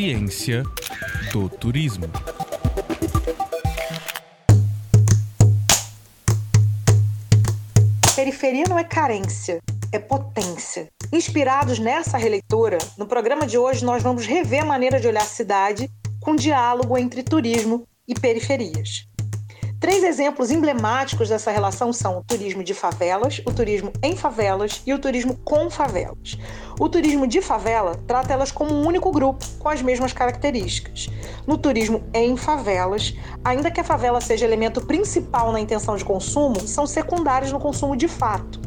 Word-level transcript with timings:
Ciência 0.00 0.62
do 1.30 1.46
turismo. 1.46 2.06
Periferia 8.16 8.64
não 8.66 8.78
é 8.78 8.84
carência, 8.84 9.60
é 9.92 9.98
potência. 9.98 10.88
Inspirados 11.12 11.78
nessa 11.78 12.16
releitura, 12.16 12.78
no 12.96 13.06
programa 13.06 13.46
de 13.46 13.58
hoje 13.58 13.84
nós 13.84 14.02
vamos 14.02 14.24
rever 14.24 14.62
a 14.62 14.64
maneira 14.64 14.98
de 14.98 15.06
olhar 15.06 15.20
a 15.20 15.26
cidade 15.26 15.90
com 16.18 16.34
diálogo 16.34 16.96
entre 16.96 17.22
turismo 17.22 17.86
e 18.08 18.14
periferias. 18.14 19.06
Três 19.80 20.04
exemplos 20.04 20.50
emblemáticos 20.50 21.30
dessa 21.30 21.50
relação 21.50 21.90
são 21.90 22.18
o 22.18 22.22
turismo 22.22 22.62
de 22.62 22.74
favelas, 22.74 23.40
o 23.46 23.50
turismo 23.50 23.90
em 24.02 24.14
favelas 24.14 24.82
e 24.86 24.92
o 24.92 24.98
turismo 24.98 25.38
com 25.42 25.70
favelas. 25.70 26.36
O 26.78 26.86
turismo 26.86 27.26
de 27.26 27.40
favela 27.40 27.98
trata 28.06 28.34
elas 28.34 28.52
como 28.52 28.74
um 28.74 28.86
único 28.86 29.10
grupo, 29.10 29.42
com 29.58 29.70
as 29.70 29.80
mesmas 29.80 30.12
características. 30.12 31.08
No 31.46 31.56
turismo 31.56 32.02
em 32.12 32.36
favelas, 32.36 33.16
ainda 33.42 33.70
que 33.70 33.80
a 33.80 33.84
favela 33.84 34.20
seja 34.20 34.44
elemento 34.44 34.82
principal 34.82 35.50
na 35.50 35.60
intenção 35.60 35.96
de 35.96 36.04
consumo, 36.04 36.60
são 36.68 36.86
secundários 36.86 37.50
no 37.50 37.58
consumo 37.58 37.96
de 37.96 38.06
fato. 38.06 38.60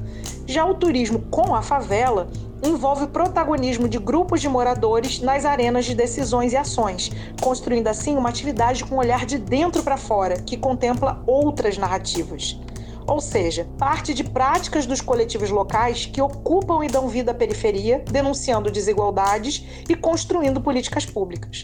Já 0.45 0.65
o 0.65 0.73
turismo 0.73 1.19
com 1.31 1.55
a 1.55 1.61
favela 1.61 2.27
envolve 2.61 3.05
o 3.05 3.07
protagonismo 3.07 3.87
de 3.87 3.97
grupos 3.97 4.41
de 4.41 4.49
moradores 4.49 5.19
nas 5.19 5.45
arenas 5.45 5.85
de 5.85 5.95
decisões 5.95 6.53
e 6.53 6.57
ações, 6.57 7.11
construindo 7.41 7.87
assim 7.87 8.17
uma 8.17 8.29
atividade 8.29 8.83
com 8.83 8.95
um 8.95 8.99
olhar 8.99 9.25
de 9.25 9.37
dentro 9.37 9.83
para 9.83 9.97
fora, 9.97 10.41
que 10.41 10.57
contempla 10.57 11.23
outras 11.25 11.77
narrativas. 11.77 12.59
Ou 13.07 13.19
seja, 13.19 13.67
parte 13.77 14.13
de 14.13 14.23
práticas 14.23 14.85
dos 14.85 15.01
coletivos 15.01 15.49
locais 15.49 16.05
que 16.05 16.21
ocupam 16.21 16.85
e 16.85 16.87
dão 16.87 17.07
vida 17.07 17.31
à 17.31 17.33
periferia, 17.33 18.03
denunciando 18.09 18.71
desigualdades 18.71 19.65
e 19.89 19.95
construindo 19.95 20.61
políticas 20.61 21.05
públicas. 21.05 21.63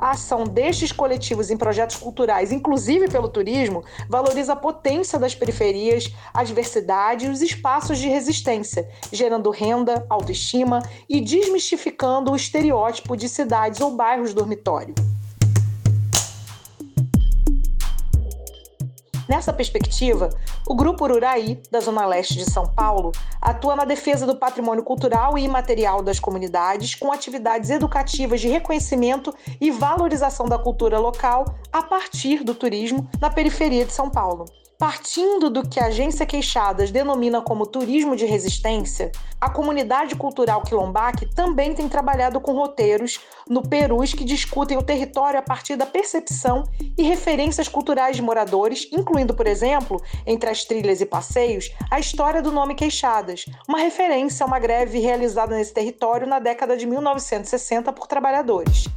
A 0.00 0.12
ação 0.12 0.44
destes 0.44 0.92
coletivos 0.92 1.50
em 1.50 1.58
projetos 1.58 1.96
culturais, 1.96 2.50
inclusive 2.50 3.06
pelo 3.08 3.28
turismo, 3.28 3.84
valoriza 4.08 4.54
a 4.54 4.56
potência 4.56 5.18
das 5.18 5.34
periferias, 5.34 6.10
a 6.32 6.42
diversidade 6.42 7.26
e 7.26 7.28
os 7.28 7.42
espaços 7.42 7.98
de 7.98 8.08
resistência, 8.08 8.88
gerando 9.12 9.50
renda, 9.50 10.06
autoestima 10.08 10.80
e 11.06 11.20
desmistificando 11.20 12.32
o 12.32 12.36
estereótipo 12.36 13.14
de 13.14 13.28
cidades 13.28 13.82
ou 13.82 13.90
bairros 13.90 14.32
dormitório. 14.32 14.94
Nessa 19.30 19.52
perspectiva, 19.52 20.28
o 20.66 20.74
Grupo 20.74 21.04
Ururaí, 21.04 21.62
da 21.70 21.78
Zona 21.78 22.04
Leste 22.04 22.34
de 22.34 22.50
São 22.50 22.66
Paulo, 22.66 23.12
atua 23.40 23.76
na 23.76 23.84
defesa 23.84 24.26
do 24.26 24.34
patrimônio 24.34 24.82
cultural 24.82 25.38
e 25.38 25.44
imaterial 25.44 26.02
das 26.02 26.18
comunidades, 26.18 26.96
com 26.96 27.12
atividades 27.12 27.70
educativas 27.70 28.40
de 28.40 28.48
reconhecimento 28.48 29.32
e 29.60 29.70
valorização 29.70 30.48
da 30.48 30.58
cultura 30.58 30.98
local 30.98 31.44
a 31.72 31.80
partir 31.80 32.42
do 32.42 32.56
turismo 32.56 33.08
na 33.20 33.30
periferia 33.30 33.84
de 33.84 33.92
São 33.92 34.10
Paulo. 34.10 34.46
Partindo 34.80 35.50
do 35.50 35.68
que 35.68 35.78
a 35.78 35.88
agência 35.88 36.24
Queixadas 36.24 36.90
denomina 36.90 37.42
como 37.42 37.66
turismo 37.66 38.16
de 38.16 38.24
resistência, 38.24 39.12
a 39.38 39.50
comunidade 39.50 40.16
cultural 40.16 40.62
quilombaque 40.62 41.26
também 41.26 41.74
tem 41.74 41.86
trabalhado 41.86 42.40
com 42.40 42.54
roteiros 42.54 43.20
no 43.46 43.60
Perus 43.60 44.14
que 44.14 44.24
discutem 44.24 44.78
o 44.78 44.82
território 44.82 45.38
a 45.38 45.42
partir 45.42 45.76
da 45.76 45.84
percepção 45.84 46.64
e 46.96 47.02
referências 47.02 47.68
culturais 47.68 48.16
de 48.16 48.22
moradores, 48.22 48.88
incluindo, 48.90 49.34
por 49.34 49.46
exemplo, 49.46 50.00
entre 50.26 50.48
as 50.48 50.64
trilhas 50.64 51.02
e 51.02 51.04
passeios, 51.04 51.70
a 51.90 52.00
história 52.00 52.40
do 52.40 52.50
nome 52.50 52.74
Queixadas, 52.74 53.44
uma 53.68 53.80
referência 53.80 54.44
a 54.44 54.46
uma 54.46 54.58
greve 54.58 54.98
realizada 54.98 55.54
nesse 55.54 55.74
território 55.74 56.26
na 56.26 56.38
década 56.38 56.74
de 56.74 56.86
1960 56.86 57.92
por 57.92 58.06
trabalhadores. 58.06 58.88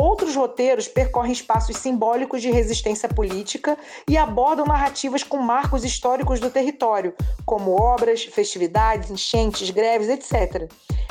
Outros 0.00 0.36
roteiros 0.36 0.86
percorrem 0.86 1.32
espaços 1.32 1.76
simbólicos 1.76 2.40
de 2.40 2.52
resistência 2.52 3.08
política 3.08 3.76
e 4.08 4.16
abordam 4.16 4.64
narrativas 4.64 5.24
com 5.24 5.38
marcos 5.38 5.84
históricos 5.84 6.38
do 6.38 6.50
território, 6.50 7.12
como 7.44 7.72
obras, 7.72 8.22
festividades, 8.22 9.10
enchentes, 9.10 9.70
greves, 9.70 10.08
etc. 10.08 10.70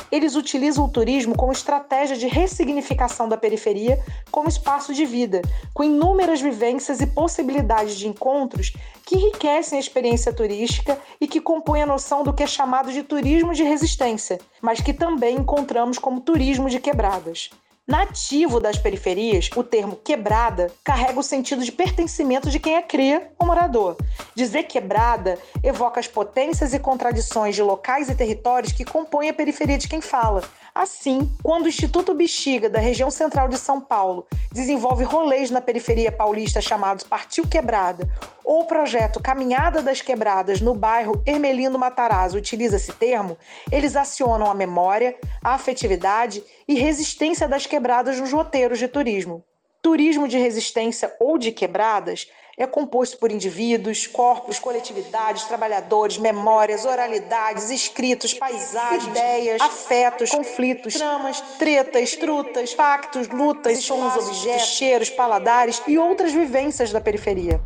Eles 0.09 0.37
utilizam 0.37 0.85
o 0.85 0.89
turismo 0.89 1.35
como 1.35 1.51
estratégia 1.51 2.15
de 2.15 2.27
ressignificação 2.27 3.27
da 3.27 3.35
periferia 3.35 4.01
como 4.31 4.47
espaço 4.47 4.93
de 4.93 5.05
vida, 5.05 5.41
com 5.73 5.83
inúmeras 5.83 6.39
vivências 6.39 7.01
e 7.01 7.07
possibilidades 7.07 7.97
de 7.97 8.07
encontros 8.07 8.71
que 9.05 9.15
enriquecem 9.15 9.75
a 9.75 9.81
experiência 9.81 10.31
turística 10.31 10.97
e 11.19 11.27
que 11.27 11.41
compõem 11.41 11.81
a 11.81 11.85
noção 11.85 12.23
do 12.23 12.33
que 12.33 12.43
é 12.43 12.47
chamado 12.47 12.89
de 12.93 13.03
turismo 13.03 13.53
de 13.53 13.63
resistência, 13.63 14.39
mas 14.61 14.79
que 14.79 14.93
também 14.93 15.35
encontramos 15.35 15.97
como 15.97 16.21
turismo 16.21 16.69
de 16.69 16.79
quebradas. 16.79 17.49
Nativo 17.87 18.59
das 18.59 18.77
periferias, 18.77 19.49
o 19.55 19.63
termo 19.63 19.95
quebrada 19.95 20.69
carrega 20.83 21.17
o 21.17 21.23
sentido 21.23 21.63
de 21.63 21.71
pertencimento 21.71 22.49
de 22.49 22.59
quem 22.59 22.75
é 22.75 22.81
cria 22.81 23.31
ou 23.39 23.47
morador. 23.47 23.95
Dizer 24.35 24.63
quebrada 24.63 25.39
evoca 25.63 25.97
as 25.97 26.05
potências 26.05 26.73
e 26.73 26.79
contradições 26.79 27.55
de 27.55 27.63
locais 27.63 28.09
e 28.09 28.15
territórios 28.15 28.73
que 28.73 28.83
compõem 28.83 29.29
a 29.29 29.33
periferia 29.33 29.77
de 29.77 29.87
quem 29.87 30.01
fala. 30.01 30.43
Assim, 30.75 31.31
quando 31.41 31.63
o 31.63 31.69
Instituto 31.69 32.13
Bexiga, 32.13 32.69
da 32.69 32.77
região 32.77 33.09
central 33.09 33.47
de 33.47 33.57
São 33.57 33.79
Paulo, 33.79 34.27
desenvolve 34.51 35.05
rolês 35.05 35.49
na 35.49 35.61
periferia 35.61 36.11
paulista 36.11 36.59
chamados 36.59 37.05
Partiu 37.05 37.47
Quebrada, 37.47 38.05
ou 38.47 38.61
o 38.61 38.65
projeto 38.65 39.19
Caminhada 39.19 39.81
das 39.81 40.01
Quebradas 40.01 40.61
no 40.61 40.73
bairro 40.73 41.21
Hermelino 41.25 41.77
Matarazzo 41.77 42.37
utiliza 42.37 42.77
esse 42.77 42.93
termo, 42.93 43.37
eles 43.69 43.97
acionam 43.97 44.49
a 44.49 44.55
memória, 44.55 45.17
a 45.43 45.53
afetividade 45.53 46.41
e 46.65 46.75
resistência 46.75 47.45
das 47.45 47.65
quebradas 47.65 48.17
nos 48.21 48.31
roteiros 48.31 48.79
de 48.79 48.87
turismo. 48.87 49.43
Turismo 49.81 50.29
de 50.29 50.37
resistência 50.37 51.13
ou 51.19 51.37
de 51.37 51.51
quebradas 51.51 52.31
é 52.57 52.65
composto 52.65 53.17
por 53.17 53.33
indivíduos, 53.33 54.07
corpos, 54.07 54.57
coletividades, 54.57 55.43
trabalhadores, 55.43 56.17
memórias, 56.17 56.85
oralidades, 56.85 57.69
escritos, 57.69 58.33
paisagens, 58.33 59.07
ideias, 59.07 59.61
afetos, 59.61 60.31
conflitos, 60.31 60.93
tramas, 60.93 61.41
tretas, 61.59 62.15
trutas, 62.15 62.73
pactos, 62.73 63.27
lutas, 63.27 63.79
sons, 63.79 64.15
objetos, 64.15 64.67
cheiros, 64.67 65.09
paladares 65.09 65.83
e 65.85 65.97
outras 65.97 66.31
vivências 66.31 66.93
da 66.93 67.01
periferia 67.01 67.61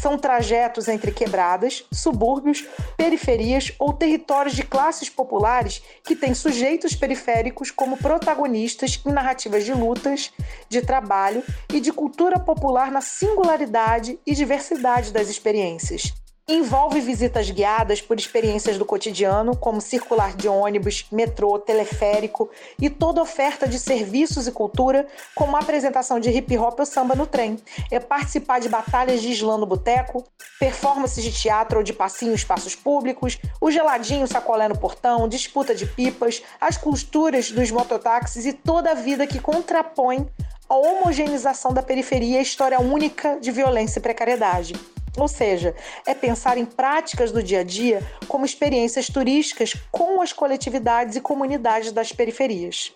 são 0.00 0.16
trajetos 0.16 0.88
entre 0.88 1.12
quebradas, 1.12 1.84
subúrbios, 1.92 2.66
periferias 2.96 3.72
ou 3.78 3.92
territórios 3.92 4.56
de 4.56 4.62
classes 4.62 5.10
populares 5.10 5.82
que 6.02 6.16
têm 6.16 6.32
sujeitos 6.32 6.94
periféricos 6.94 7.70
como 7.70 7.98
protagonistas 7.98 8.98
em 9.06 9.12
narrativas 9.12 9.64
de 9.64 9.74
lutas, 9.74 10.32
de 10.70 10.80
trabalho 10.80 11.44
e 11.70 11.80
de 11.80 11.92
cultura 11.92 12.40
popular 12.40 12.90
na 12.90 13.02
singularidade 13.02 14.18
e 14.26 14.34
diversidade 14.34 15.12
das 15.12 15.28
experiências. 15.28 16.19
Envolve 16.48 17.00
visitas 17.00 17.48
guiadas 17.48 18.00
por 18.00 18.18
experiências 18.18 18.76
do 18.76 18.84
cotidiano, 18.84 19.56
como 19.56 19.80
circular 19.80 20.34
de 20.34 20.48
ônibus, 20.48 21.06
metrô, 21.12 21.58
teleférico 21.60 22.50
e 22.80 22.90
toda 22.90 23.22
oferta 23.22 23.68
de 23.68 23.78
serviços 23.78 24.48
e 24.48 24.52
cultura, 24.52 25.06
como 25.34 25.56
a 25.56 25.60
apresentação 25.60 26.18
de 26.18 26.28
hip 26.28 26.58
hop 26.58 26.80
ou 26.80 26.86
samba 26.86 27.14
no 27.14 27.24
trem. 27.24 27.56
É 27.90 28.00
participar 28.00 28.58
de 28.58 28.68
batalhas 28.68 29.22
de 29.22 29.30
slam 29.30 29.58
no 29.58 29.66
boteco, 29.66 30.24
performances 30.58 31.22
de 31.22 31.32
teatro 31.32 31.78
ou 31.78 31.84
de 31.84 31.92
passinho 31.92 32.32
em 32.32 32.34
espaços 32.34 32.74
públicos, 32.74 33.38
o 33.60 33.70
geladinho 33.70 34.26
sacolé 34.26 34.66
no 34.66 34.78
portão, 34.78 35.28
disputa 35.28 35.72
de 35.72 35.86
pipas, 35.86 36.42
as 36.60 36.76
costuras 36.76 37.52
dos 37.52 37.70
mototáxis 37.70 38.44
e 38.44 38.52
toda 38.52 38.90
a 38.90 38.94
vida 38.94 39.26
que 39.26 39.38
contrapõe 39.38 40.28
a 40.68 40.74
homogeneização 40.74 41.72
da 41.72 41.82
periferia 41.82 42.36
e 42.36 42.38
a 42.38 42.42
história 42.42 42.80
única 42.80 43.38
de 43.40 43.50
violência 43.50 43.98
e 43.98 44.02
precariedade. 44.02 44.74
Ou 45.16 45.28
seja, 45.28 45.74
é 46.06 46.14
pensar 46.14 46.56
em 46.56 46.64
práticas 46.64 47.32
do 47.32 47.42
dia 47.42 47.60
a 47.60 47.64
dia 47.64 48.02
como 48.28 48.44
experiências 48.44 49.06
turísticas 49.06 49.74
com 49.90 50.22
as 50.22 50.32
coletividades 50.32 51.16
e 51.16 51.20
comunidades 51.20 51.92
das 51.92 52.12
periferias. 52.12 52.92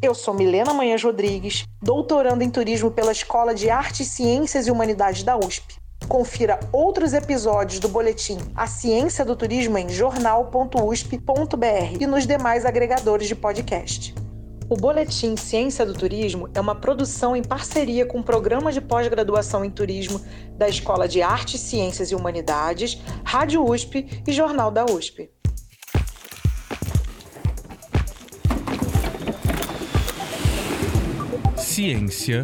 Eu 0.00 0.14
sou 0.16 0.34
Milena 0.34 0.74
Manhãs 0.74 1.02
Rodrigues, 1.02 1.64
doutoranda 1.80 2.42
em 2.42 2.50
turismo 2.50 2.90
pela 2.90 3.12
Escola 3.12 3.54
de 3.54 3.70
Artes, 3.70 4.08
Ciências 4.08 4.66
e 4.66 4.70
Humanidades 4.70 5.22
da 5.22 5.36
USP. 5.36 5.76
Confira 6.08 6.58
outros 6.72 7.12
episódios 7.12 7.78
do 7.78 7.88
boletim 7.88 8.36
A 8.56 8.66
Ciência 8.66 9.24
do 9.24 9.36
Turismo 9.36 9.78
em 9.78 9.88
jornal.usp.br 9.88 11.16
e 12.00 12.06
nos 12.06 12.26
demais 12.26 12.66
agregadores 12.66 13.28
de 13.28 13.36
podcast. 13.36 14.12
O 14.72 14.74
Boletim 14.74 15.36
Ciência 15.36 15.84
do 15.84 15.92
Turismo 15.92 16.48
é 16.54 16.58
uma 16.58 16.74
produção 16.74 17.36
em 17.36 17.42
parceria 17.42 18.06
com 18.06 18.20
o 18.20 18.22
Programa 18.22 18.72
de 18.72 18.80
Pós-Graduação 18.80 19.62
em 19.62 19.70
Turismo 19.70 20.18
da 20.56 20.66
Escola 20.66 21.06
de 21.06 21.20
Artes, 21.20 21.60
Ciências 21.60 22.10
e 22.10 22.14
Humanidades, 22.14 22.98
Rádio 23.22 23.62
USP 23.62 24.22
e 24.26 24.32
Jornal 24.32 24.70
da 24.70 24.86
USP. 24.86 25.30
Ciência 31.54 32.42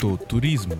do 0.00 0.16
Turismo. 0.16 0.78